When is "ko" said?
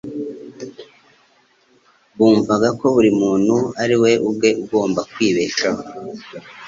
2.79-2.85